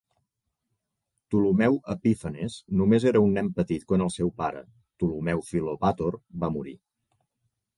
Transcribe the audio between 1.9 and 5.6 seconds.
Epífanes només era un nen petit quan el seu pare, Ptolemeu